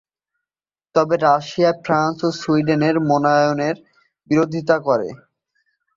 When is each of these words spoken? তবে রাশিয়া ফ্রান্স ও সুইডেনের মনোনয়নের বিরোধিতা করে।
তবে 0.95 1.15
রাশিয়া 1.25 1.71
ফ্রান্স 1.83 2.17
ও 2.23 2.29
সুইডেনের 2.41 2.95
মনোনয়নের 3.09 3.75
বিরোধিতা 4.31 4.75
করে। 4.87 5.09